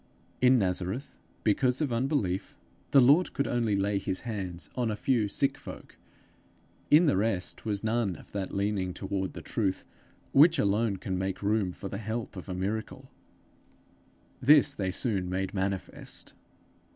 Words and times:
In 0.41 0.57
Nazareth, 0.57 1.19
because 1.43 1.79
of 1.79 1.93
unbelief, 1.93 2.55
the 2.89 2.99
Lord 2.99 3.33
could 3.33 3.45
only 3.45 3.75
lay 3.75 3.99
his 3.99 4.21
hands 4.21 4.67
on 4.73 4.89
a 4.89 4.95
few 4.95 5.27
sick 5.27 5.59
folk; 5.59 5.95
in 6.89 7.05
the 7.05 7.15
rest 7.15 7.65
was 7.65 7.83
none 7.83 8.15
of 8.15 8.31
that 8.31 8.51
leaning 8.51 8.95
toward 8.95 9.33
the 9.33 9.43
truth, 9.43 9.85
which 10.31 10.57
alone 10.57 10.97
can 10.97 11.19
make 11.19 11.43
room 11.43 11.71
for 11.71 11.87
the 11.87 11.99
help 11.99 12.35
of 12.35 12.49
a 12.49 12.55
miracle. 12.55 13.11
This 14.41 14.73
they 14.73 14.89
soon 14.89 15.29
made 15.29 15.53
manifest. 15.53 16.33